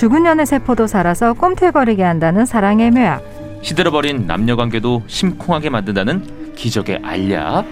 죽은 0.00 0.22
년의 0.22 0.46
세포도 0.46 0.86
살아서 0.86 1.34
꿈틀거리게 1.34 2.02
한다는 2.02 2.46
사랑의 2.46 2.90
묘약. 2.90 3.22
시들어버린 3.60 4.26
남녀 4.26 4.56
관계도 4.56 5.02
심쿵하게 5.06 5.68
만든다는 5.68 6.54
기적의 6.54 7.00
알약. 7.02 7.66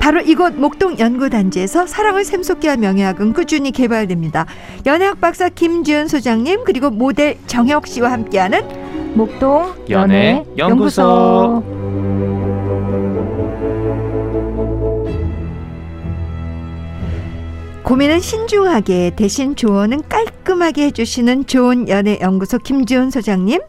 바로 0.00 0.20
이곳 0.22 0.54
목동 0.54 0.98
연구단지에서 0.98 1.86
사랑을 1.86 2.24
샘솟게 2.24 2.68
한 2.68 2.80
명예학은 2.80 3.34
꾸준히 3.34 3.70
개발됩니다. 3.70 4.46
연예학 4.86 5.20
박사 5.20 5.50
김지은 5.50 6.08
소장님 6.08 6.64
그리고 6.64 6.88
모델 6.88 7.36
정혁 7.46 7.86
씨와 7.86 8.12
함께하는 8.12 8.62
목동 9.12 9.74
연애 9.90 10.36
연애 10.36 10.44
연구소. 10.56 11.02
연구소. 11.02 11.73
고민은 17.84 18.20
신중하게 18.20 19.12
대신 19.14 19.56
조언은 19.56 20.08
깔끔하게 20.08 20.86
해주시는 20.86 21.46
좋은 21.46 21.88
연애 21.88 22.18
연구소 22.20 22.58
김지은 22.58 23.10
소장님. 23.10 23.60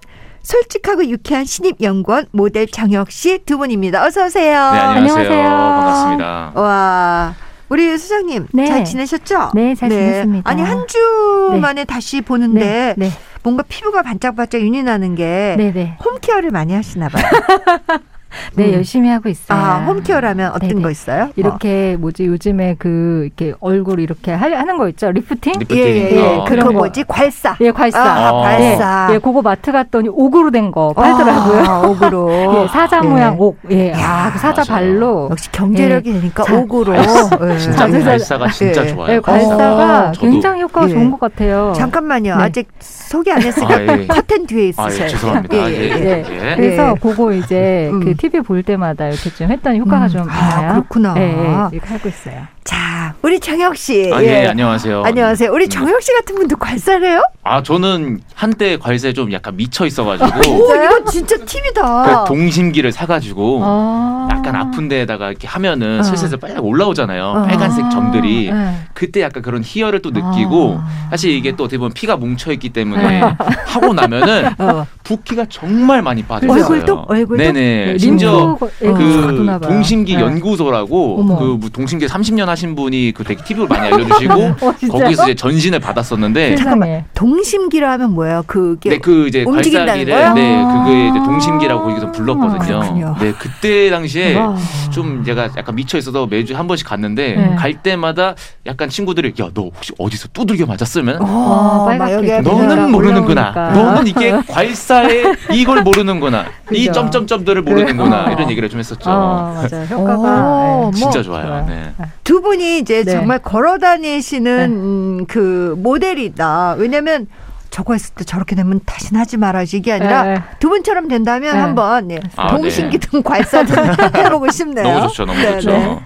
솔직하고 0.41 1.05
유쾌한 1.08 1.44
신입 1.44 1.82
연구원 1.82 2.26
모델 2.32 2.68
정혁 2.68 3.12
씨 3.12 3.40
두 3.46 3.58
분입니다. 3.58 4.05
어서 4.05 4.26
오세요. 4.26 4.54
네, 4.72 4.80
안녕하세요. 4.80 5.30
안녕하세요. 5.32 5.50
반갑습니다. 5.50 6.52
와, 6.55 7.34
우리 7.68 7.98
소장님 7.98 8.48
네. 8.54 8.68
잘 8.68 8.86
지내셨죠? 8.86 9.52
네, 9.55 9.74
잘 9.76 9.90
지냈습니다. 9.90 10.50
아니 10.50 10.62
한주 10.62 11.50
네. 11.54 11.60
만에 11.60 11.84
다시 11.84 12.22
보는데 12.22 12.94
네, 12.96 13.08
네, 13.08 13.12
뭔가 13.44 13.63
피부가 13.68 14.02
반짝반짝 14.04 14.62
윤이 14.62 14.84
나는 14.84 15.16
게 15.16 15.55
네, 15.58 15.74
네. 15.74 15.98
홈케어를 16.05 16.52
많이 16.52 16.74
하시나 16.74 17.10
봐요. 17.10 17.24
네, 18.55 18.67
음. 18.70 18.73
열심히 18.73 19.09
하고 19.09 19.30
있어요. 19.30 19.57
아, 19.57 19.85
home 19.85 20.03
care라면 20.03 20.52
어떤 20.53 20.70
네네. 20.70 20.81
거 20.81 20.91
있어요? 20.91 21.30
이렇게 21.35 21.95
뭐지 21.99 22.26
요즘에 22.26 22.76
그 22.80 23.23
이렇게 23.26 23.54
얼굴 23.60 23.99
이렇게 23.99 24.32
하- 24.34 24.46
하는 24.51 24.77
거 24.77 24.87
있죠 24.90 25.12
리프팅? 25.12 25.54
어. 25.55 25.60
리프팅. 25.60 25.77
예, 25.77 25.84
예, 25.84 26.12
예. 26.15 26.35
어, 26.37 26.45
그런 26.45 26.65
거 26.68 26.71
거. 26.73 26.77
뭐지? 26.79 27.04
괄사. 27.07 27.55
예, 27.62 27.71
괄사. 27.71 27.99
아, 27.99 28.29
어. 28.32 28.41
괄사. 28.41 29.07
예, 29.12 29.15
예, 29.15 29.20
그거 29.20 29.41
마트 29.41 29.71
갔더니 29.71 30.10
옥으로 30.10 30.51
된 30.51 30.71
거 30.71 30.93
팔더라고요. 30.93 31.60
아, 31.68 31.82
옥으로. 31.87 32.29
예, 32.63 32.68
사자 32.70 32.98
예. 33.04 33.07
모양 33.07 33.35
옥. 33.40 33.57
예, 33.70 33.93
아, 33.95 34.32
그 34.34 34.40
사자 34.40 34.63
맞아요. 34.67 34.85
발로. 34.93 35.27
역시 35.32 35.51
경제력이 35.51 36.12
되니까 36.13 36.43
자, 36.43 36.55
옥으로. 36.55 36.95
예. 36.98 37.57
진짜 37.60 37.88
괄사가 37.88 38.48
진짜 38.49 38.84
예. 38.84 38.88
좋아요. 38.88 39.13
예, 39.15 39.20
괄사가 39.20 40.07
어, 40.10 40.12
굉장히 40.20 40.62
효과가 40.62 40.88
예. 40.90 40.93
좋은 40.93 41.12
것 41.12 41.20
같아요. 41.20 41.73
잠깐만요. 41.76 42.35
네. 42.38 42.43
아직 42.43 42.67
소개 42.79 43.32
안 43.32 43.41
했으니까 43.41 43.76
아, 43.76 43.82
예. 43.99 44.07
커튼 44.07 44.45
뒤에 44.48 44.71
아, 44.77 44.88
있으세요. 44.88 45.05
예, 45.05 45.10
죄송합니다. 45.10 45.55
예, 45.55 45.62
예, 45.62 45.67
예, 45.70 45.90
예. 45.90 46.26
예. 46.51 46.55
그래서 46.55 46.91
예. 46.91 46.99
그거 46.99 47.32
이제 47.34 47.90
음. 47.91 48.04
그 48.04 48.13
TV 48.29 48.41
볼 48.41 48.63
때마다 48.63 49.07
이렇게 49.07 49.29
좀 49.29 49.51
했더니 49.51 49.79
효과가 49.79 50.05
음. 50.05 50.09
좀 50.09 50.21
아, 50.21 50.26
많아요. 50.26 50.71
그렇구나. 50.73 51.13
예, 51.18 51.21
예, 51.21 51.68
이렇게 51.71 51.87
하고 51.93 52.09
있어요. 52.09 52.48
자, 52.63 53.13
우리 53.21 53.40
정혁 53.40 53.77
씨. 53.77 54.12
아, 54.12 54.23
예, 54.23 54.48
안녕하세요. 54.48 55.04
안녕하세요. 55.05 55.51
우리 55.51 55.65
음. 55.65 55.70
정혁 55.70 56.01
씨 56.01 56.12
같은 56.13 56.35
분도 56.35 56.55
괄사래요? 56.55 57.21
아, 57.43 57.62
저는 57.62 58.21
한때 58.34 58.77
괄사에 58.77 59.13
좀 59.13 59.32
약간 59.32 59.55
미쳐 59.55 59.85
있어가지고 59.85 60.51
오, 60.51 60.76
이거 60.76 61.04
진짜 61.05 61.37
팁이다. 61.37 62.23
그 62.23 62.27
동심기를 62.27 62.91
사가지고 62.91 63.62
아. 63.63 64.28
약간 64.31 64.56
아픈 64.56 64.88
데다가 64.88 65.29
이렇게 65.29 65.47
하면은 65.47 66.00
어. 66.00 66.03
슬슬 66.03 66.38
빨리 66.39 66.57
올라오잖아요. 66.57 67.23
어. 67.23 67.44
빨간색 67.44 67.91
점들이. 67.91 68.50
네. 68.51 68.75
그때 68.95 69.22
약간 69.22 69.44
그런 69.44 69.62
희열을 69.63 70.01
또 70.01 70.09
느끼고 70.09 70.79
아. 70.81 71.07
사실 71.12 71.31
이게 71.31 71.56
또 71.56 71.66
어떻게 71.66 71.78
보면 71.78 71.94
피가 71.94 72.17
뭉쳐 72.17 72.51
있기 72.53 72.69
때문에 72.69 73.22
하고 73.67 73.94
나면은 73.94 74.56
어. 74.57 74.88
붓기가 75.03 75.45
정말 75.50 76.01
많이 76.01 76.23
빠져요. 76.23 76.51
얼굴도? 76.51 77.06
얼굴도? 77.07 77.44
네네. 77.44 77.53
네, 77.53 77.97
심지어 78.19 78.58
림프 78.59 78.72
예, 78.81 78.88
그 78.91 79.46
봐요. 79.46 79.59
동심기 79.59 80.16
네. 80.16 80.22
연구소라고 80.22 81.19
어머. 81.22 81.38
그뭐 81.38 81.59
동심기 81.72 82.06
30년 82.08 82.46
하신 82.46 82.75
분이 82.75 83.13
그 83.16 83.24
되게 83.24 83.44
팁을 83.44 83.68
많이 83.68 83.88
알려주시고 83.94 84.34
어? 84.62 84.74
거기서 84.91 85.24
이제 85.24 85.35
전신을 85.35 85.80
받았었는데 85.80 86.57
세상에. 86.57 87.03
동심기라 87.13 87.91
하면 87.94 88.13
뭐예요? 88.13 88.44
그게 88.47 88.89
네, 88.91 88.97
그 89.00 89.28
이제 89.28 89.44
움직인다는 89.44 89.85
발사기를 89.88 90.13
거요? 90.16 90.34
네, 90.34 90.63
아. 90.63 90.84
그게 90.84 91.07
이제 91.09 91.19
동심기라고 91.19 91.84
거기서 91.84 92.12
불렀거든요. 92.12 92.57
그렇군요. 92.79 93.16
네, 93.19 93.34
그때 93.38 93.89
당시에 93.89 94.35
와. 94.38 94.56
좀 94.91 95.23
제가 95.23 95.50
약간 95.57 95.75
미쳐 95.75 95.97
있어서 95.97 96.25
매주 96.28 96.56
한 96.57 96.68
번씩 96.68 96.88
갔는데 96.88 97.35
네. 97.35 97.56
갈 97.56 97.73
때마다 97.81 98.35
약간 98.66 98.89
친구들이 98.89 99.34
야 99.39 99.50
너 99.56 99.63
혹시 99.73 99.94
어디서 99.97 100.28
두들겨 100.34 100.66
맞았으면 100.66 101.22
어, 101.22 101.85
빨갛게. 101.88 102.41
너는 102.41 102.66
올라오니까. 102.72 102.88
모르는구나. 102.89 103.51
너는 103.73 104.07
이게 104.07 104.31
괄사에 104.50 105.23
이걸 105.53 105.81
모르는구나. 105.84 106.45
이 106.72 106.79
그죠. 106.88 106.91
점점점들을 106.91 107.62
모르는구나. 107.62 108.04
어. 108.13 108.31
이런 108.31 108.49
얘기를 108.49 108.69
좀 108.69 108.79
했었죠. 108.79 109.09
아, 109.09 109.53
맞아요. 109.69 109.83
오, 109.83 110.01
효과가 110.01 110.17
뭐 110.17 110.91
예. 110.93 110.97
진짜 110.97 111.21
좋아요. 111.21 111.47
좋아요. 111.47 111.66
네. 111.67 111.93
두 112.23 112.41
분이 112.41 112.79
이제 112.79 113.03
네. 113.03 113.11
정말 113.11 113.39
걸어 113.39 113.77
다니시는 113.77 114.57
네. 114.57 114.66
음, 114.66 115.25
그 115.27 115.75
모델이다. 115.77 116.75
왜냐면 116.77 117.27
저거 117.75 117.91
했을 117.91 118.16
때 118.16 118.24
저렇게 118.24 118.56
되면 118.56 118.80
다시는 118.86 119.19
하지 119.19 119.36
말아야지 119.36 119.75
이게 119.75 119.91
아니라 119.91 120.24
네. 120.24 120.41
두 120.59 120.69
분처럼 120.69 121.09
된다면 121.09 121.56
네. 121.56 121.59
한번 121.59 122.09
예, 122.09 122.22
아, 122.38 122.56
동신기등 122.56 123.22
괄사 123.22 123.66
좀 123.66 123.75
해보고 124.16 124.50
싶네요. 124.50 124.88
너무 124.88 125.08
좋죠. 125.09 125.25
너무 125.25 125.38
네, 125.41 125.52
좋죠. 125.59 125.72
네. 125.72 126.00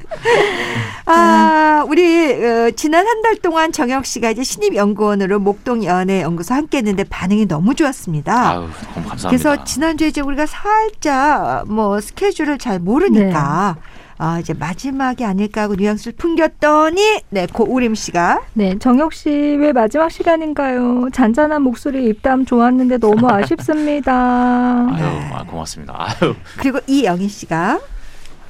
아, 1.06 1.85
우리 1.88 2.34
어, 2.44 2.72
지난 2.75 3.06
한 3.07 3.19
달 3.22 3.35
동안 3.35 3.72
정혁 3.72 4.06
씨가 4.07 4.31
이제 4.31 4.41
신입 4.44 4.74
연구원으로 4.74 5.40
목동 5.40 5.84
연애 5.84 6.22
연구소 6.24 6.56
함께했는데 6.56 7.03
반응이 7.03 7.47
너무 7.47 7.75
좋았습니다. 7.75 8.50
아유, 8.51 8.59
너무 8.96 9.07
감사합니다. 9.09 9.28
그래서 9.30 9.63
지난주에 9.63 10.07
이제 10.07 10.22
우리가 10.22 10.47
살짝 10.47 11.66
뭐 11.72 12.00
스케줄을 12.01 12.57
잘 12.57 12.80
모르니까 12.80 13.75
아, 14.22 14.38
이제 14.38 14.53
마지막이 14.53 15.24
아닐까 15.24 15.62
하고 15.62 15.75
뉘앙스를 15.75 16.13
풍겼더니 16.18 17.22
네, 17.30 17.47
고우림 17.47 17.96
씨가 17.96 18.41
네, 18.53 18.78
정혁 18.78 19.13
씨 19.13 19.30
왜 19.30 19.72
마지막 19.72 20.12
시간인가요? 20.12 21.07
잔잔한 21.13 21.62
목소리 21.62 22.06
입담 22.09 22.46
좋았는데 22.46 22.97
너무 22.97 23.30
아쉽습니다. 23.30 24.12
아유, 24.91 25.06
아, 25.34 25.44
고맙습니다. 25.46 25.96
아유. 25.97 26.35
그리고 26.57 26.80
이영희 26.85 27.30
씨가 27.30 27.80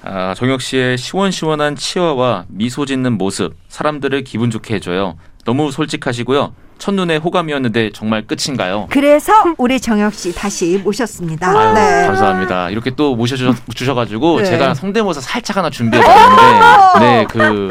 아, 0.01 0.33
정혁 0.33 0.61
씨의 0.61 0.97
시원시원한 0.97 1.75
치어와 1.75 2.45
미소 2.47 2.85
짓는 2.85 3.17
모습 3.19 3.55
사람들을 3.67 4.23
기분 4.23 4.49
좋게 4.49 4.75
해줘요. 4.75 5.17
너무 5.45 5.71
솔직하시고요. 5.71 6.53
첫눈에 6.79 7.17
호감이었는데 7.17 7.91
정말 7.93 8.25
끝인가요? 8.25 8.87
그래서 8.89 9.33
우리 9.57 9.79
정혁 9.79 10.13
씨 10.13 10.33
다시 10.33 10.81
모셨습니다. 10.83 11.47
아유, 11.49 11.73
네. 11.73 12.07
감사합니다. 12.07 12.69
이렇게 12.69 12.89
또 12.91 13.15
모셔주셔 13.15 13.93
가지고 13.93 14.39
네. 14.39 14.45
제가 14.45 14.73
성대모사 14.73 15.21
살짝 15.21 15.57
하나 15.57 15.69
준비해 15.69 16.01
봤는데, 16.01 16.99
네, 16.99 17.25
그, 17.29 17.69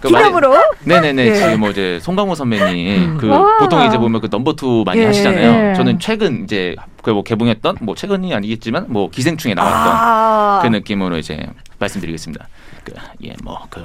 그 0.00 0.08
기념으로 0.08 0.56
네 0.84 1.00
네네. 1.00 1.26
예. 1.26 1.34
지금 1.34 1.60
뭐 1.60 1.70
이제 1.70 1.98
송강호 2.02 2.34
선배님, 2.34 3.18
그 3.18 3.28
와. 3.28 3.58
보통 3.58 3.84
이제 3.86 3.98
보면 3.98 4.20
그 4.20 4.28
넘버 4.30 4.54
투 4.54 4.84
많이 4.86 5.00
예. 5.00 5.06
하시잖아요. 5.06 5.70
예. 5.70 5.74
저는 5.74 5.98
최근 5.98 6.44
이제 6.44 6.76
그뭐 7.02 7.22
개봉했던 7.22 7.78
뭐 7.80 7.94
최근이 7.94 8.32
아니겠지만 8.34 8.86
뭐 8.88 9.10
기생충에 9.10 9.54
나왔던 9.54 9.92
아, 9.94 10.60
그 10.62 10.68
느낌으로 10.68 11.18
이제 11.18 11.46
말씀드리겠습니다. 11.78 12.48
그, 12.84 12.92
예, 13.24 13.34
뭐, 13.42 13.66
그, 13.70 13.82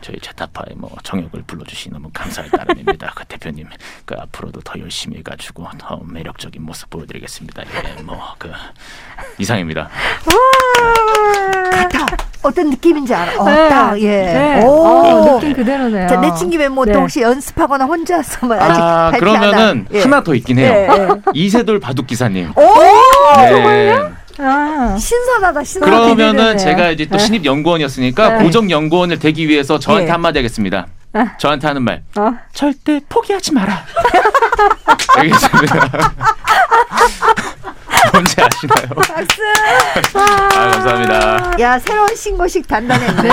저희 0.00 0.18
제타파의 0.20 0.76
뭐, 0.76 0.90
정역을 1.02 1.42
불러주시 1.46 1.90
너무 1.90 2.10
감사할 2.12 2.50
따름입니다. 2.50 3.12
그 3.14 3.24
대표님, 3.24 3.68
그, 4.04 4.14
앞으로도 4.18 4.60
더 4.60 4.78
열심히 4.78 5.18
해가지고 5.18 5.66
더 5.78 6.00
매력적인 6.06 6.62
모습 6.62 6.90
보여드리겠습니다. 6.90 7.62
예, 7.62 8.02
뭐, 8.02 8.34
그, 8.38 8.50
이상입니다. 9.38 9.88
같아. 11.72 12.06
어떤 12.42 12.68
느낌인지 12.70 13.14
알아. 13.14 13.40
어, 13.40 13.44
네. 13.48 13.68
딱, 13.70 14.00
예. 14.02 14.08
네. 14.10 14.62
오. 14.64 14.68
어, 14.68 15.34
느낌 15.40 15.54
그대로네요. 15.54 16.06
자, 16.08 16.20
내친 16.20 16.50
김에 16.50 16.68
뭐또 16.68 16.92
네. 16.92 16.98
혹시 16.98 17.22
연습하거나 17.22 17.86
혼자서만 17.86 18.60
아직 18.60 18.80
아, 18.80 19.10
발표 19.10 19.30
안 19.30 19.40
그러면은 19.40 19.58
한- 19.58 19.88
예. 19.92 20.02
하나 20.02 20.22
더 20.22 20.34
있긴 20.34 20.58
해요. 20.58 20.70
예, 20.70 20.88
예. 21.02 21.08
이세돌 21.32 21.80
바둑 21.80 22.06
기사님. 22.06 22.52
오! 22.54 22.62
네. 23.38 23.96
아, 24.38 24.96
신선하다, 24.98 25.64
신선하다. 25.64 26.02
그러면은 26.02 26.32
기대되네요. 26.32 26.56
제가 26.56 26.90
이제 26.90 27.06
또 27.06 27.16
네. 27.16 27.24
신입 27.24 27.44
연구원이었으니까 27.44 28.38
네. 28.38 28.44
고정 28.44 28.70
연구원을 28.70 29.18
되기 29.18 29.48
위해서 29.48 29.78
저한테 29.78 30.08
예. 30.08 30.10
한마디 30.10 30.38
하겠습니다. 30.38 30.86
아. 31.12 31.36
저한테 31.38 31.68
하는 31.68 31.82
말. 31.82 32.02
어. 32.16 32.32
절대 32.52 33.00
포기하지 33.08 33.52
마라. 33.52 33.84
알겠습니다. 35.16 35.88
뭔지 38.12 38.36
아시나요? 38.40 38.88
박수! 38.94 39.42
아, 40.18 40.48
감사합니다. 40.70 41.52
야, 41.60 41.78
새로운 41.78 42.14
신고식 42.14 42.66
단단했네. 42.68 43.22
네. 43.22 43.28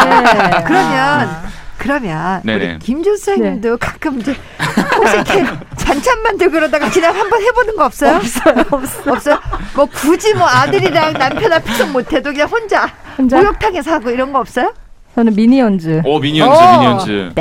그러면, 0.66 1.30
그러면, 1.78 2.42
네네. 2.44 2.66
우리 2.66 2.80
김준수 2.80 3.36
님도 3.38 3.78
가끔 3.78 4.20
이제, 4.20 4.32
이 4.32 5.71
잔참만 5.92 6.38
들고 6.38 6.54
그러다가 6.54 6.90
그냥 6.90 7.14
한번 7.16 7.42
해보는 7.42 7.76
거 7.76 7.86
없어요? 7.86 8.16
없어요, 8.16 8.64
없어. 8.72 9.12
없어요? 9.12 9.40
뭐 9.76 9.86
굳이 9.86 10.34
뭐 10.34 10.48
아들이랑 10.48 11.14
남편 11.14 11.52
앞에서 11.54 11.86
못해도 11.88 12.32
그냥 12.32 12.48
혼자, 12.48 12.90
혼자? 13.18 13.38
목욕탕에서 13.38 13.92
하고 13.92 14.10
이런 14.10 14.32
거 14.32 14.40
없어요? 14.40 14.74
저는 15.14 15.36
미니언즈. 15.36 16.04
오 16.06 16.20
미니언즈 16.20 16.58
어. 16.58 16.72
미니언즈. 16.78 17.32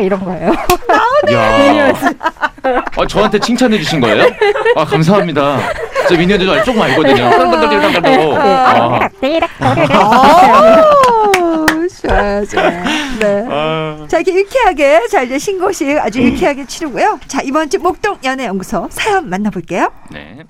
이런 0.00 0.24
거예요. 0.24 0.52
야. 1.34 1.92
아, 2.96 3.06
저한테 3.06 3.38
칭찬해 3.38 3.76
주신 3.78 4.00
거예요? 4.00 4.24
아 4.76 4.86
감사합니다. 4.86 5.58
저 6.08 6.16
미니언즈 6.16 6.64
조금 6.64 6.80
알거든요. 6.80 7.28
떨떨떨떨떨떨. 7.30 9.10
좋아요. 12.08 12.44
네. 13.20 13.46
아. 13.50 14.06
자, 14.08 14.18
이렇게 14.18 14.38
유쾌하게, 14.38 15.08
자, 15.08 15.22
이제 15.22 15.38
신고식 15.38 15.98
아주 15.98 16.22
유쾌하게 16.22 16.66
치르고요. 16.66 17.20
자, 17.26 17.40
이번 17.42 17.70
주 17.70 17.78
목동 17.78 18.18
연애연구소 18.24 18.88
사연 18.90 19.28
만나볼게요. 19.28 19.90
네. 20.10 20.44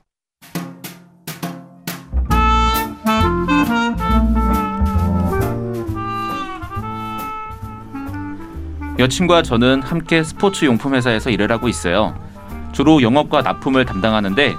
여친과 8.96 9.42
저는 9.42 9.82
함께 9.82 10.22
스포츠 10.22 10.64
용품 10.64 10.94
회사에서 10.94 11.30
일을 11.30 11.50
하고 11.50 11.68
있어요. 11.68 12.14
주로 12.72 13.02
영업과 13.02 13.42
납품을 13.42 13.84
담당하는데 13.86 14.54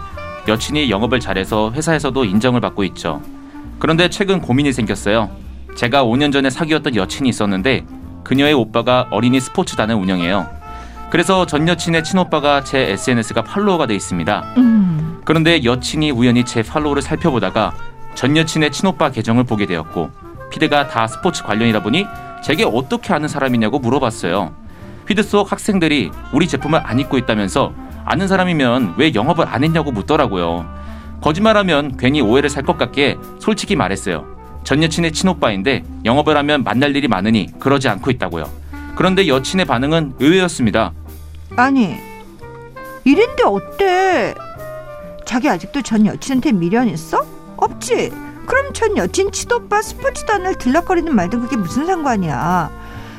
여친이 0.47 0.89
영업을 0.89 1.19
잘해서 1.21 1.71
회사에서도 1.71 2.25
인정을 2.25 2.59
받고 2.59 2.83
있죠. 2.86 3.21
그런데 3.80 4.09
최근 4.09 4.42
고민이 4.42 4.74
생겼어요. 4.74 5.30
제가 5.75 6.04
5년 6.06 6.31
전에 6.31 6.50
사귀었던 6.50 6.95
여친이 6.95 7.30
있었는데 7.30 7.86
그녀의 8.24 8.54
오빠가 8.54 9.07
어린이 9.12 9.39
스포츠단을 9.39 9.95
운영해요. 9.95 10.48
그래서 11.12 11.45
전 11.45 11.68
여친의 11.68 12.04
친오빠가 12.04 12.63
제 12.63 12.80
SNS가 12.92 13.44
팔로워가 13.44 13.86
돼 13.86 13.95
있습니다. 13.95 14.44
음. 14.57 15.22
그런데 15.25 15.63
여친이 15.63 16.12
우연히 16.12 16.44
제 16.44 16.63
팔로우를 16.63 17.01
살펴보다가 17.01 17.74
전 18.16 18.36
여친의 18.36 18.72
친오빠 18.72 19.12
계정을 19.12 19.44
보게 19.44 19.66
되었고 19.66 20.10
피드가 20.51 20.88
다 20.88 21.07
스포츠 21.07 21.44
관련이다 21.44 21.83
보니 21.83 22.06
제게 22.44 22.63
어떻게 22.63 23.13
아는 23.13 23.28
사람이냐고 23.28 23.80
물어봤어요. 23.80 24.54
피드 25.06 25.21
속 25.24 25.51
학생들이 25.51 26.12
우리 26.31 26.48
제품을 26.48 26.81
안 26.83 27.00
입고 27.00 27.18
있다면서 27.18 27.74
아는 28.06 28.28
사람이면 28.28 28.95
왜 28.98 29.13
영업을 29.13 29.48
안 29.48 29.63
했냐고 29.63 29.92
묻더라고요. 29.92 30.66
거짓말하면 31.21 31.98
괜히 31.98 32.21
오해를 32.21 32.50
살 32.50 32.63
것 32.63 32.78
같기에 32.78 33.18
솔직히 33.39 33.75
말했어요. 33.75 34.35
전 34.66 34.82
여친의 34.84 35.12
친오빠인데 35.14 35.84
영업을 36.06 36.36
하면 36.38 36.64
만날 36.64 36.96
일이 36.96 37.08
많으니 37.08 37.48
그러지 37.60 37.88
않고 37.88 38.10
있다고요. 38.12 38.50
그런데 38.96 39.28
여친의 39.28 39.66
반응은 39.66 40.16
의외였습니다. 40.20 40.92
아니, 41.56 41.96
이랬는데 43.04 43.44
어때? 43.44 44.34
자기 45.24 45.48
아직도 45.50 45.84
전 45.84 46.08
여친한테 46.08 46.52
미련 46.52 46.90
있어? 46.90 47.26
없지? 47.58 48.12
그럼 48.48 48.74
전 48.74 48.98
여친 48.98 49.32
치도빠 49.32 49.84
스포츠단을 49.84 50.56
들락거리는 50.56 51.14
말든 51.16 51.42
그게 51.42 51.58
무슨 51.58 51.86
상관이야? 51.86 52.72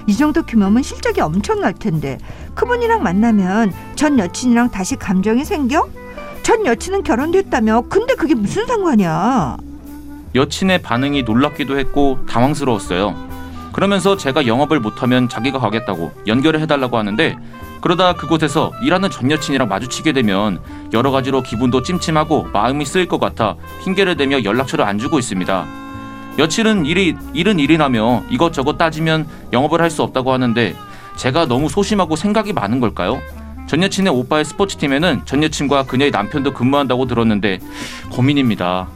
이 0.08 0.16
정도 0.16 0.42
규모면 0.44 0.82
실적이 0.82 1.20
엄청날 1.20 1.74
텐데 1.74 2.18
그분이랑 2.54 3.02
만나면 3.04 3.72
전 3.94 4.18
여친이랑 4.18 4.70
다시 4.70 4.96
감정이 4.96 5.44
생겨? 5.44 5.88
전 6.42 6.66
여친은 6.66 7.04
결혼됐다며 7.04 7.84
근데 7.88 8.14
그게 8.14 8.34
무슨 8.34 8.66
상관이야? 8.66 9.58
여친의 10.36 10.82
반응이 10.82 11.22
놀랍기도 11.22 11.78
했고 11.78 12.18
당황스러웠어요. 12.28 13.16
그러면서 13.72 14.16
제가 14.16 14.46
영업을 14.46 14.80
못하면 14.80 15.28
자기가 15.28 15.58
가겠다고 15.58 16.12
연결을 16.26 16.60
해달라고 16.60 16.96
하는데 16.98 17.36
그러다 17.80 18.14
그곳에서 18.14 18.72
일하는 18.82 19.10
전 19.10 19.30
여친이랑 19.30 19.68
마주치게 19.68 20.12
되면 20.12 20.60
여러 20.92 21.10
가지로 21.10 21.42
기분도 21.42 21.82
찜찜하고 21.82 22.48
마음이 22.52 22.84
쓰일 22.84 23.06
것 23.06 23.18
같아 23.18 23.56
핑계를 23.84 24.16
대며 24.16 24.44
연락처를 24.44 24.84
안 24.84 24.98
주고 24.98 25.18
있습니다. 25.18 25.66
여친은 26.38 26.84
일이 26.86 27.16
일은 27.32 27.58
일이나며 27.58 28.24
이것저것 28.30 28.76
따지면 28.76 29.26
영업을 29.52 29.80
할 29.80 29.90
수 29.90 30.02
없다고 30.02 30.32
하는데 30.32 30.74
제가 31.16 31.46
너무 31.46 31.68
소심하고 31.70 32.16
생각이 32.16 32.52
많은 32.52 32.80
걸까요? 32.80 33.20
전 33.66 33.82
여친의 33.82 34.12
오빠의 34.12 34.44
스포츠팀에는 34.44 35.22
전 35.24 35.42
여친과 35.42 35.84
그녀의 35.84 36.10
남편도 36.10 36.52
근무한다고 36.52 37.06
들었는데 37.06 37.58
고민입니다. 38.10 38.88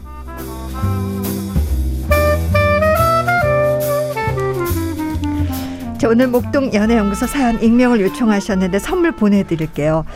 자, 6.01 6.09
오늘 6.09 6.29
목동 6.29 6.73
연애연구소 6.73 7.27
사연 7.27 7.63
익명을 7.63 8.01
요청하셨는데 8.01 8.79
선물 8.79 9.13
보내드릴게요. 9.13 10.07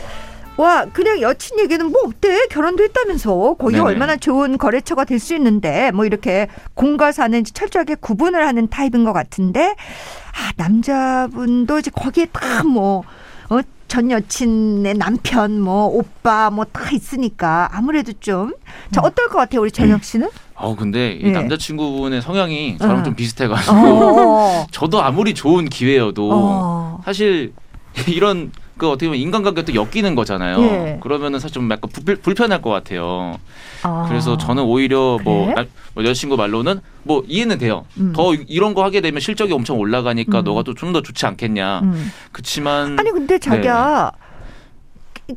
와, 0.57 0.85
그냥 0.91 1.21
여친 1.21 1.59
얘기는 1.59 1.85
뭐 1.91 2.01
어때? 2.07 2.47
결혼도 2.47 2.83
했다면서. 2.85 3.57
거기. 3.59 3.77
얼마나 3.77 4.15
좋은 4.15 4.57
거래처가 4.57 5.03
될 5.05 5.19
수 5.19 5.35
있는데, 5.35 5.91
뭐 5.91 6.05
이렇게 6.05 6.47
공과 6.73 7.11
사는 7.11 7.43
철저하게 7.43 7.95
구분을 7.95 8.47
하는 8.47 8.67
타입인 8.67 9.03
것 9.03 9.13
같은데, 9.13 9.75
아, 10.33 10.51
남자분도 10.55 11.77
이제 11.77 11.91
거기에 11.93 12.27
다 12.31 12.63
뭐, 12.63 13.03
어, 13.49 13.59
전 13.87 14.09
여친의 14.11 14.95
남편, 14.95 15.61
뭐, 15.61 15.85
오빠, 15.85 16.49
뭐 16.49 16.65
다 16.65 16.89
있으니까 16.91 17.69
아무래도 17.71 18.11
좀. 18.19 18.53
자, 18.91 19.01
어떨 19.01 19.27
것 19.29 19.37
같아요, 19.37 19.61
우리 19.61 19.71
전혁 19.71 20.03
씨는? 20.03 20.29
어 20.57 20.73
근데 20.75 21.11
이 21.11 21.25
예. 21.25 21.31
남자친구분의 21.31 22.21
성향이 22.21 22.77
저랑 22.77 22.99
어. 22.99 23.03
좀 23.03 23.13
비슷해가지고 23.13 23.75
어. 23.75 24.67
저도 24.71 25.01
아무리 25.03 25.33
좋은 25.33 25.65
기회여도 25.67 26.29
어. 26.31 27.01
사실 27.03 27.53
이런 28.07 28.51
그 28.77 28.89
어떻게 28.89 29.07
보면 29.07 29.19
인간관계도 29.21 29.73
엮이는 29.73 30.15
거잖아요. 30.15 30.61
예. 30.61 30.99
그러면은 31.01 31.39
사실 31.39 31.53
좀 31.55 31.71
약간 31.71 31.89
불, 31.91 32.17
불편할 32.17 32.61
것 32.61 32.69
같아요. 32.69 33.37
아. 33.83 34.05
그래서 34.09 34.37
저는 34.37 34.63
오히려 34.63 35.17
뭐, 35.23 35.45
그래? 35.45 35.55
나- 35.55 35.65
뭐 35.93 36.03
여자친구 36.03 36.35
말로는 36.35 36.81
뭐 37.03 37.23
이해는 37.27 37.57
돼요. 37.57 37.85
음. 37.97 38.11
더 38.13 38.33
이런 38.33 38.73
거 38.73 38.83
하게 38.83 38.99
되면 38.99 39.21
실적이 39.21 39.53
엄청 39.53 39.77
올라가니까 39.79 40.39
음. 40.39 40.43
너가 40.43 40.63
또 40.63 40.73
좀 40.73 40.91
더 40.91 41.01
좋지 41.01 41.25
않겠냐. 41.25 41.79
음. 41.83 42.11
그치만 42.33 42.99
아니 42.99 43.11
근데 43.11 43.39
자기야 43.39 44.11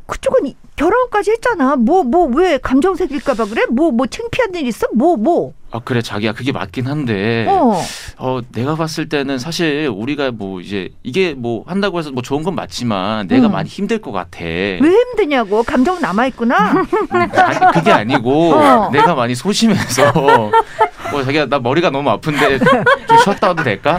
그쪽은 0.05 0.47
이- 0.47 0.55
결혼까지 0.79 1.31
했잖아. 1.31 1.75
뭐 1.75 2.03
뭐 2.03 2.29
왜 2.33 2.57
감정 2.57 2.95
생길까봐 2.95 3.45
그래? 3.45 3.65
뭐뭐 3.69 4.07
창피한 4.07 4.55
일 4.55 4.67
있어? 4.67 4.87
뭐 4.93 5.17
뭐? 5.17 5.51
아 5.71 5.79
그래 5.83 6.01
자기야 6.01 6.33
그게 6.33 6.51
맞긴 6.51 6.87
한데 6.87 7.45
어. 7.47 7.79
어, 8.17 8.39
내가 8.53 8.75
봤을 8.75 9.07
때는 9.09 9.37
사실 9.37 9.87
우리가 9.93 10.31
뭐 10.31 10.61
이제 10.61 10.89
이게 11.03 11.33
뭐 11.35 11.63
한다고 11.67 11.99
해서 11.99 12.11
뭐 12.11 12.23
좋은 12.23 12.43
건 12.43 12.55
맞지만 12.55 13.27
내가 13.27 13.47
음. 13.47 13.51
많이 13.51 13.67
힘들 13.69 13.99
것 13.99 14.11
같아. 14.11 14.39
왜 14.41 14.77
힘드냐고 14.79 15.63
감정 15.63 15.99
남아 16.01 16.27
있구나. 16.27 16.83
아니, 17.09 17.73
그게 17.73 17.91
아니고 17.91 18.53
어. 18.53 18.89
내가 18.91 19.15
많이 19.15 19.35
소심해서 19.35 20.11
어, 21.13 21.23
자기야 21.23 21.45
나 21.47 21.59
머리가 21.59 21.89
너무 21.89 22.09
아픈데 22.09 22.59
좀 22.59 23.17
쉬었다 23.23 23.47
와도 23.49 23.63
될까? 23.63 23.97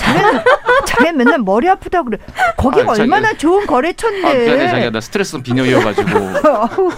자네 0.87 1.13
맨날 1.13 1.39
머리 1.39 1.69
아프다 1.69 2.03
그래. 2.03 2.19
거기 2.57 2.81
아, 2.81 2.87
자기야. 2.87 3.03
얼마나 3.03 3.33
좋은 3.35 3.63
아, 3.65 3.67
거래처인데. 3.67 4.45
미안해 4.47 4.69
자기야 4.69 4.91
나 4.91 5.01
스트레스 5.01 5.39
비녀이어가지고 5.41 6.09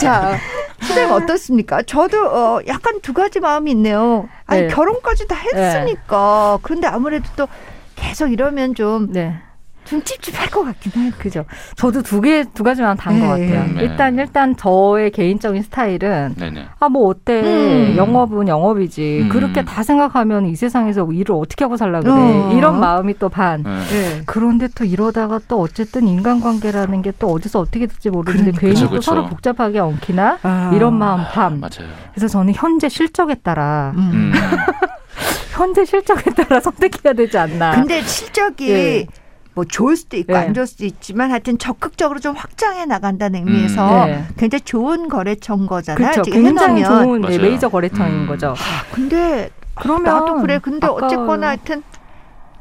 자, 0.00 0.38
선생님 0.80 1.12
어떻습니까? 1.14 1.82
저도 1.82 2.26
어, 2.26 2.60
약간 2.66 3.00
두 3.00 3.12
가지 3.12 3.40
마음이 3.40 3.70
있네요. 3.72 4.28
아니 4.46 4.62
네. 4.62 4.68
결혼까지 4.68 5.26
다 5.26 5.36
했으니까. 5.36 6.58
그런데 6.62 6.86
아무래도 6.86 7.24
또 7.36 7.48
계속 7.96 8.32
이러면 8.32 8.74
좀, 8.74 9.12
네. 9.12 9.36
좀 9.84 10.02
찝찝할 10.02 10.48
것 10.50 10.64
같긴 10.64 10.92
해요. 10.96 11.12
그죠. 11.18 11.44
저도 11.76 12.02
두 12.02 12.20
개, 12.20 12.44
두 12.54 12.62
가지만 12.62 12.96
단것 12.96 13.38
네. 13.40 13.48
같아요. 13.48 13.72
네. 13.74 13.82
일단, 13.82 14.18
일단 14.18 14.56
저의 14.56 15.10
개인적인 15.10 15.62
스타일은 15.62 16.34
네네 16.36 16.66
아, 16.80 16.88
뭐 16.88 17.08
어때. 17.08 17.40
음. 17.42 17.94
영업은 17.96 18.48
영업이지. 18.48 19.20
음. 19.24 19.28
그렇게 19.28 19.64
다 19.64 19.82
생각하면 19.82 20.46
이 20.46 20.56
세상에서 20.56 21.06
일을 21.12 21.34
어떻게 21.34 21.64
하고 21.64 21.76
살라 21.76 22.00
그래. 22.00 22.12
어. 22.12 22.52
이런 22.56 22.80
마음이 22.80 23.18
또 23.18 23.28
반. 23.28 23.62
네. 23.62 23.70
네. 23.90 24.22
그런데 24.26 24.68
또 24.74 24.84
이러다가 24.84 25.40
또 25.48 25.60
어쨌든 25.60 26.06
인간관계라는 26.08 27.02
게 27.02 27.14
또 27.18 27.28
어디서 27.30 27.60
어떻게 27.60 27.86
될지 27.86 28.10
모르는데 28.10 28.50
그러니까. 28.50 28.60
괜히 28.60 28.74
그쵸, 28.74 28.84
또 28.86 28.90
그쵸. 28.96 29.00
서로 29.02 29.26
복잡하게 29.28 29.78
엉키나 29.78 30.38
아. 30.42 30.72
이런 30.74 30.98
마음 30.98 31.22
반. 31.32 31.60
맞아요. 31.60 31.88
그래서 32.12 32.26
저는 32.26 32.52
현재 32.56 32.88
실적에 32.88 33.36
따라 33.36 33.92
음. 33.94 34.10
음. 34.12 34.32
현재 35.54 35.84
실적에 35.84 36.30
따라 36.32 36.58
선택해야 36.60 37.12
되지 37.12 37.38
않나. 37.38 37.70
근데 37.76 38.02
실적이 38.02 38.66
네. 38.66 39.06
뭐 39.54 39.64
좋을 39.64 39.96
수도 39.96 40.16
있고 40.16 40.32
네. 40.32 40.38
안 40.38 40.54
좋을 40.54 40.66
수도 40.66 40.84
있지만 40.84 41.30
하여튼 41.30 41.58
적극적으로 41.58 42.18
좀 42.18 42.34
확장해 42.34 42.86
나간다는 42.86 43.46
의미에서 43.46 44.06
네. 44.06 44.24
굉장히 44.36 44.62
좋은 44.62 45.08
거래처인 45.08 45.66
거잖아요. 45.66 45.96
그렇죠. 45.96 46.22
지금 46.22 46.42
굉장히 46.42 46.82
해놓으면. 46.82 47.04
좋은 47.04 47.20
네. 47.22 47.38
메이저 47.38 47.68
거래처인 47.68 48.12
음. 48.12 48.26
거죠. 48.26 48.54
근데 48.92 49.50
그러면 49.74 50.04
나도 50.04 50.40
그래. 50.40 50.58
근데 50.58 50.86
아까워요. 50.86 51.06
어쨌거나 51.06 51.48
하여튼 51.48 51.82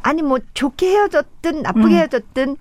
아니 0.04 0.22
뭐 0.22 0.38
좋게 0.54 0.92
헤어졌든 0.92 1.64
나쁘게 1.64 1.86
음. 1.86 1.92
헤어졌든 1.92 2.58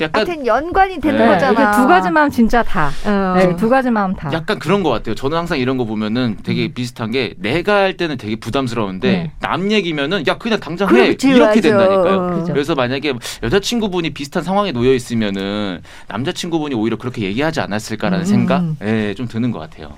약간 0.00 0.26
하여튼 0.26 0.46
연관이 0.46 1.00
되는 1.00 1.18
네. 1.18 1.26
거잖아. 1.26 1.72
두 1.72 1.86
가지 1.86 2.10
마음 2.10 2.30
진짜 2.30 2.62
다. 2.62 2.90
어. 3.06 3.34
네, 3.36 3.54
두 3.56 3.68
가지 3.68 3.90
마음 3.90 4.14
다. 4.14 4.30
약간 4.32 4.58
그런 4.58 4.82
것 4.82 4.90
같아요. 4.90 5.14
저는 5.14 5.38
항상 5.38 5.58
이런 5.58 5.76
거 5.76 5.84
보면은 5.84 6.36
되게 6.42 6.66
음. 6.66 6.72
비슷한 6.74 7.10
게 7.10 7.34
내가 7.38 7.74
할 7.74 7.96
때는 7.96 8.16
되게 8.16 8.36
부담스러운데 8.36 9.08
네. 9.12 9.30
남 9.40 9.70
얘기면은 9.70 10.26
야 10.26 10.36
그냥 10.38 10.58
당장 10.60 10.88
해 10.90 11.06
그렇지, 11.06 11.28
이렇게 11.28 11.46
맞아. 11.46 11.60
된다니까요. 11.60 12.16
어. 12.16 12.40
그죠. 12.40 12.52
그래서 12.52 12.74
만약에 12.74 13.14
여자친구분이 13.42 14.10
비슷한 14.10 14.42
상황에 14.42 14.72
놓여 14.72 14.92
있으면은 14.92 15.80
남자친구분이 16.08 16.74
오히려 16.74 16.96
그렇게 16.96 17.22
얘기하지 17.22 17.60
않았을까라는 17.60 18.24
음. 18.24 18.26
생각, 18.26 18.64
예, 18.82 19.14
좀 19.14 19.28
드는 19.28 19.50
것 19.50 19.58
같아요. 19.58 19.92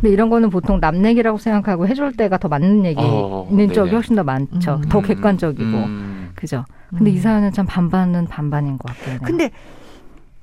근데 0.00 0.12
이런 0.12 0.30
거는 0.30 0.50
보통 0.50 0.78
남 0.80 1.04
얘기라고 1.04 1.38
생각하고 1.38 1.88
해줄 1.88 2.16
때가 2.16 2.38
더 2.38 2.46
맞는 2.48 2.84
얘기는 2.84 3.04
어, 3.10 3.48
적이. 3.74 3.90
훨씬 3.90 4.14
더 4.14 4.22
많죠. 4.22 4.74
음. 4.76 4.88
더 4.88 5.00
객관적이고. 5.02 5.64
음, 5.64 6.30
그죠. 6.36 6.64
근데 6.90 7.10
음. 7.10 7.14
이 7.16 7.18
사연은 7.18 7.52
참 7.52 7.66
반반은 7.66 8.26
반반인 8.26 8.78
것 8.78 8.88
같아요. 8.96 9.18
네. 9.18 9.24
근데 9.24 9.50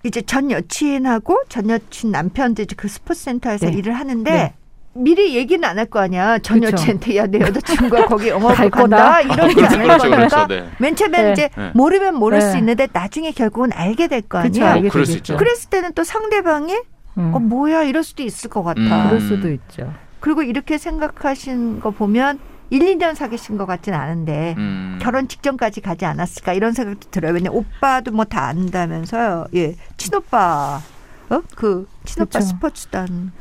이제 0.03 0.21
전 0.21 0.51
여친하고 0.51 1.43
전 1.49 1.69
여친 1.69 2.11
남편도 2.11 2.61
이제 2.61 2.75
그 2.77 2.87
스포츠 2.87 3.21
센터에서 3.23 3.67
네. 3.67 3.73
일을 3.77 3.93
하는데 3.93 4.31
네. 4.31 4.53
미리 4.97 5.35
얘기는 5.35 5.61
안 5.67 5.77
할 5.77 5.87
거 5.87 5.99
아니야. 5.99 6.37
전 6.39 6.59
그쵸. 6.61 6.71
여친한테 6.71 7.17
야 7.17 7.25
내 7.25 7.39
여자친구가 7.39 8.05
거기 8.07 8.29
영화를 8.29 8.55
갈 8.55 8.69
간다 8.69 8.97
거다. 8.97 9.21
이러지 9.21 9.55
그렇죠, 9.55 9.75
않을 9.75 9.83
그렇죠, 9.87 10.09
거니까 10.09 10.27
그렇죠. 10.47 10.47
네. 10.47 10.69
맨 10.79 10.95
처음에는 10.95 11.25
네. 11.25 11.31
이제 11.33 11.49
네. 11.57 11.71
모르면 11.73 12.15
모를 12.15 12.39
네. 12.39 12.51
수 12.51 12.57
있는데 12.57 12.87
나중에 12.93 13.31
결국은 13.31 13.71
알게 13.73 14.07
될 14.07 14.21
거 14.21 14.37
아니야. 14.37 14.75
뭐 14.77 14.89
그럴 14.89 15.05
수. 15.05 15.17
있죠. 15.17 15.35
그랬을 15.37 15.69
때는 15.69 15.93
또 15.95 16.03
상대방이 16.03 16.73
음. 17.17 17.33
어 17.33 17.39
뭐야 17.39 17.83
이럴 17.83 18.03
수도 18.03 18.23
있을 18.23 18.49
것 18.49 18.63
같아. 18.63 18.79
음. 18.79 19.07
그럴 19.07 19.19
수도 19.19 19.51
있죠. 19.51 19.91
그리고 20.21 20.43
이렇게 20.43 20.77
생각하신 20.77 21.79
거 21.81 21.91
보면 21.91 22.39
1, 22.71 22.79
2년 22.97 23.15
사귀신 23.15 23.57
것 23.57 23.65
같진 23.65 23.93
않은데 23.93 24.55
음. 24.57 24.99
결혼 25.01 25.27
직전까지 25.27 25.81
가지 25.81 26.05
않았을까 26.05 26.53
이런 26.53 26.73
생각도 26.73 27.09
들어요. 27.11 27.33
왜냐 27.33 27.49
오빠도 27.51 28.11
뭐 28.11 28.25
다 28.25 28.45
안다면서요. 28.47 29.45
예, 29.55 29.75
친오빠, 29.97 30.81
어 31.29 31.41
그 31.55 31.87
친오빠 32.05 32.37
그쵸. 32.39 32.45
스포츠단. 32.49 33.31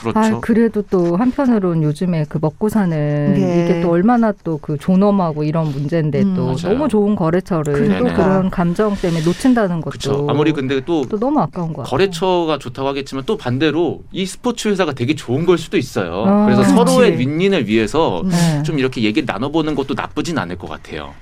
그렇죠. 0.00 0.18
아, 0.18 0.40
그래도 0.40 0.80
또 0.90 1.16
한편으로는 1.16 1.82
요즘에 1.82 2.24
그 2.28 2.38
먹고 2.40 2.68
사는 2.70 3.34
네. 3.34 3.64
이게 3.64 3.80
또 3.82 3.90
얼마나 3.90 4.32
또 4.32 4.58
그 4.62 4.78
존엄하고 4.78 5.44
이런 5.44 5.66
문제인데 5.70 6.22
음. 6.22 6.34
또 6.34 6.46
맞아요. 6.46 6.72
너무 6.78 6.88
좋은 6.88 7.14
거래처를 7.16 7.72
그러니까. 7.74 7.98
또 7.98 8.14
그런 8.22 8.50
감정 8.50 8.94
때문에 8.96 9.22
놓친다는 9.24 9.80
것도 9.82 9.90
그렇죠. 9.90 10.26
아무리 10.30 10.52
근데 10.52 10.80
또 10.80 11.02
또 11.08 11.18
너무 11.18 11.38
아까운 11.40 11.68
것 11.74 11.82
같아요. 11.82 11.90
거래처가 11.90 12.58
좋다고 12.58 12.88
하겠지만 12.88 13.24
또 13.26 13.36
반대로 13.36 14.02
이 14.10 14.24
스포츠 14.24 14.68
회사가 14.68 14.92
되게 14.92 15.14
좋은 15.14 15.44
걸 15.44 15.58
수도 15.58 15.76
있어요. 15.76 16.24
아, 16.26 16.44
그래서 16.46 16.62
그렇지. 16.62 16.74
서로의 16.92 17.18
윈윈을 17.18 17.66
위해서 17.68 18.22
음. 18.22 18.28
네. 18.30 18.62
좀 18.62 18.78
이렇게 18.78 19.02
얘기를 19.02 19.26
나눠보는 19.26 19.74
것도 19.74 19.92
나쁘진 19.94 20.38
않을 20.38 20.56
것 20.56 20.68
같아요. 20.70 21.12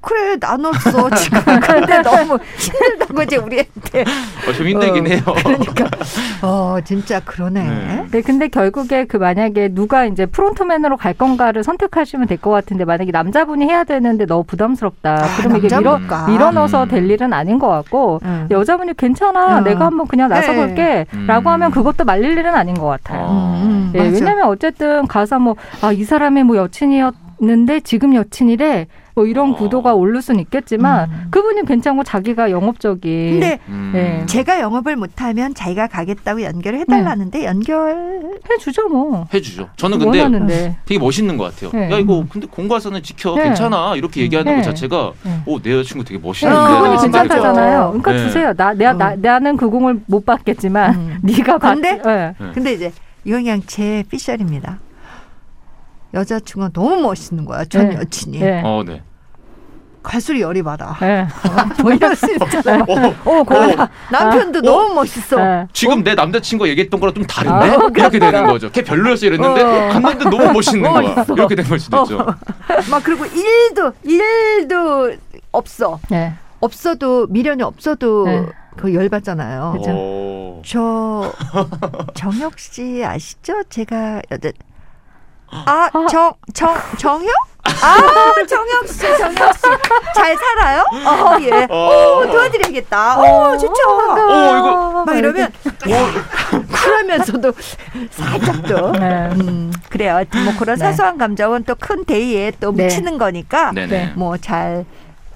그래 0.00 0.36
나눴어 0.40 1.10
지금 1.16 1.40
근데 1.60 2.02
너무 2.02 2.38
힘들다고 2.56 3.14
거지 3.14 3.36
우리한테. 3.36 4.02
어, 4.48 4.52
좀 4.52 4.68
힘들긴 4.68 5.06
어, 5.06 5.08
해요. 5.08 5.20
그러니까 5.42 5.86
어 6.42 6.76
진짜 6.84 7.20
그러네. 7.20 7.62
네. 7.62 8.06
네, 8.10 8.22
근데 8.22 8.48
결국에 8.48 9.04
그 9.06 9.16
만약에 9.16 9.68
누가 9.74 10.04
이제 10.06 10.24
프론트맨으로 10.26 10.96
갈 10.96 11.14
건가를 11.14 11.64
선택하시면 11.64 12.26
될 12.26 12.38
것 12.38 12.50
같은데 12.50 12.84
만약에 12.84 13.10
남자분이 13.10 13.64
해야 13.66 13.82
되는데 13.82 14.24
너무 14.24 14.44
부담스럽다. 14.44 15.14
아, 15.24 15.36
그러면 15.38 15.58
이게 15.58 15.76
밀어? 15.76 15.98
밀어 16.28 16.52
넣어서 16.52 16.84
음. 16.84 16.88
될 16.88 17.10
일은 17.10 17.32
아닌 17.32 17.58
것 17.58 17.66
같고 17.68 18.20
응. 18.24 18.46
여자분이 18.50 18.94
괜찮아. 18.96 19.58
어. 19.58 19.60
내가 19.62 19.86
한번 19.86 20.06
그냥 20.06 20.28
나서 20.28 20.52
네. 20.52 20.56
볼게라고 21.06 21.48
음. 21.48 21.52
하면 21.54 21.70
그것도 21.72 22.04
말릴 22.04 22.38
일은 22.38 22.54
아닌 22.54 22.74
것 22.74 22.86
같아요. 22.86 23.26
어. 23.28 23.60
음, 23.64 23.68
음, 23.68 23.92
예, 23.94 23.98
맞아. 23.98 24.10
왜냐면 24.12 24.44
어쨌든 24.46 25.06
가서 25.08 25.40
뭐, 25.40 25.56
아, 25.82 25.90
이 25.90 26.04
사람이 26.04 26.44
뭐 26.44 26.56
여친이었 26.56 27.14
는데 27.40 27.78
지금 27.80 28.14
여친이래. 28.16 28.88
뭐 29.18 29.26
이런 29.26 29.50
어. 29.50 29.56
구도가 29.56 29.94
오를 29.94 30.22
수는 30.22 30.38
있겠지만 30.42 31.10
음. 31.10 31.26
그분이 31.32 31.64
괜찮고 31.64 32.04
자기가 32.04 32.52
영업적인. 32.52 33.32
근데 33.32 33.58
음. 33.68 33.90
네. 33.92 34.24
제가 34.26 34.60
영업을 34.60 34.94
못하면 34.94 35.54
자기가 35.54 35.88
가겠다고 35.88 36.42
연결을 36.42 36.78
해달라는데 36.80 37.44
연결 37.44 38.22
해 38.48 38.58
주죠, 38.58 38.88
뭐. 38.88 39.26
해주죠. 39.34 39.70
저는 39.76 39.98
근데 39.98 40.22
원하는데. 40.22 40.76
되게 40.84 41.00
멋있는 41.00 41.36
것 41.36 41.52
같아요. 41.52 41.72
네. 41.72 41.90
야 41.90 41.98
이거 41.98 42.24
근데 42.30 42.46
공과사는 42.46 43.02
지켜 43.02 43.34
네. 43.34 43.44
괜찮아 43.44 43.96
이렇게 43.96 44.20
얘기하는 44.20 44.52
네. 44.52 44.58
것 44.58 44.68
자체가 44.68 45.12
네. 45.24 45.40
오내 45.46 45.72
여자친구 45.72 46.04
되게 46.04 46.20
네, 46.20 46.24
멋있는데 46.24 46.56
아, 46.60 46.68
그분이. 46.68 47.02
괜찮다잖아요. 47.02 47.86
그러니까 47.88 48.12
네. 48.12 48.18
주세요. 48.18 48.54
나, 48.54 48.72
내가, 48.72 48.92
나, 48.92 49.16
나는 49.16 49.56
그 49.56 49.68
공을 49.68 50.02
못 50.06 50.24
받겠지만, 50.24 50.94
음. 50.94 51.18
네가 51.26 51.58
받. 51.58 51.74
근데? 51.74 52.00
예. 52.06 52.34
네. 52.38 52.52
근데 52.54 52.72
이제 52.72 52.92
이건 53.24 53.42
그냥 53.42 53.62
제 53.66 54.04
피셜입니다. 54.08 54.78
여자친구가 56.14 56.70
너무 56.72 57.02
멋있는 57.02 57.44
거야 57.44 57.64
전 57.64 57.90
네. 57.90 57.96
여친이 57.96 58.40
예. 58.40 58.62
어 58.64 58.82
네. 58.86 59.02
갈수록 60.02 60.40
열이 60.40 60.62
받아. 60.62 60.96
예. 61.02 61.26
돌려 61.80 62.14
쓰잖아. 62.14 62.84
어, 63.24 63.42
고라 63.42 63.88
남편도 64.10 64.58
어. 64.60 64.62
너무 64.62 64.94
멋있어. 64.94 65.40
예. 65.40 65.66
지금 65.72 66.02
내 66.02 66.14
남자친구가 66.14 66.68
얘기했던 66.70 66.98
거랑 67.00 67.14
좀 67.14 67.24
다른데 67.26 67.70
아, 67.70 67.74
이렇게 67.94 68.18
되는 68.18 68.46
거죠. 68.46 68.70
걔 68.70 68.82
별로였어 68.82 69.26
이랬는데 69.26 69.62
어. 69.62 69.88
갔는데 69.92 70.24
너무 70.24 70.52
멋있는 70.52 70.88
어, 70.88 70.92
거야. 70.94 71.10
있어. 71.22 71.34
이렇게 71.34 71.54
된걸 71.54 71.78
수도 71.78 72.02
있죠. 72.02 72.18
막 72.90 73.02
그리고 73.02 73.26
일도 73.26 73.92
일도 74.04 75.12
없어. 75.52 75.98
예. 76.12 76.34
없어도 76.60 77.26
미련이 77.28 77.62
없어도 77.62 78.24
네. 78.26 78.46
그 78.76 78.94
열받잖아요. 78.94 80.62
저 80.64 81.32
정혁 82.14 82.58
씨 82.58 83.04
아시죠? 83.04 83.62
제가 83.68 84.22
여자 84.30 84.50
아정 85.50 86.34
정 86.52 86.74
정혁? 86.98 87.32
아 87.82 88.46
정혁 88.46 88.88
씨 88.88 88.98
정혁 88.98 89.54
씨 89.54 89.62
잘 90.14 90.36
살아요? 90.36 90.84
어 91.06 91.36
예. 91.42 91.66
어. 91.70 92.20
오 92.22 92.26
도와드려야겠다. 92.30 93.18
오 93.20 93.56
좋죠. 93.58 93.82
어, 93.88 94.58
이거- 94.58 95.04
막 95.06 95.16
이러면 95.16 95.52
그러면서도 96.72 97.52
살짝 98.10 98.62
또. 98.66 98.90
네. 98.92 99.28
음 99.32 99.72
그래요. 99.90 100.20
뭐 100.44 100.54
그런 100.58 100.76
네. 100.78 100.84
사소한 100.84 101.18
감정은 101.18 101.64
또 101.64 101.74
큰 101.78 102.04
대의에 102.04 102.52
또 102.60 102.72
네. 102.74 102.84
묻히는 102.84 103.18
거니까. 103.18 103.70
네. 103.72 104.12
뭐잘 104.16 104.84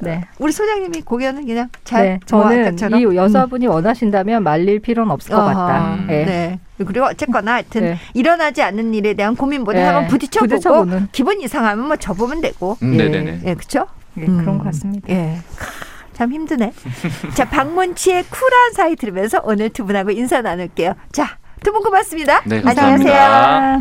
네. 0.03 0.21
우리 0.39 0.53
소장님이 0.53 1.03
고견은 1.03 1.47
그냥 1.47 1.69
잘 1.85 2.05
네. 2.05 2.21
뭐 2.31 2.43
저는? 2.77 2.99
이 2.99 3.17
여자분이 3.17 3.67
원하신다면 3.69 4.43
말릴 4.43 4.81
필요는 4.81 5.11
없을 5.13 5.31
것 5.35 5.39
어허. 5.41 5.55
같다. 5.55 5.99
예. 6.09 6.25
네. 6.25 6.61
그리고 6.77 7.07
어쨌거나 7.07 7.55
하여튼 7.55 7.83
네. 7.83 7.99
일어나지 8.15 8.63
않는 8.63 8.93
일에 8.95 9.15
대한 9.15 9.37
고민보다 9.37 9.79
네. 9.79 9.85
한번 9.85 10.09
부딪혀보고 10.09 10.49
부딪혀보는. 10.49 11.09
기분 11.13 11.41
이상하면 11.41 11.87
뭐 11.87 11.97
접으면 11.97 12.41
되고. 12.41 12.77
음, 12.83 12.95
예. 12.95 13.09
네네네. 13.09 13.41
예, 13.45 13.55
그렇죠? 13.55 13.87
예, 14.19 14.27
그런 14.27 14.59
것 14.59 14.65
같습니다. 14.65 15.09
예. 15.09 15.39
참 16.15 16.33
힘드네. 16.33 16.73
자, 17.35 17.45
박문치의 17.49 18.25
쿨한 18.25 18.73
사이 18.75 18.97
들으면서 18.97 19.41
오늘 19.45 19.71
두 19.71 19.85
분하고 19.87 20.11
인사 20.11 20.43
나눌게요. 20.43 20.95
자, 21.13 21.39
두 21.65 21.71
분 21.73 21.83
고맙습니다. 21.85 22.43
네, 22.45 22.57
안녕하세요. 22.59 22.75
감사합니다. 22.75 23.81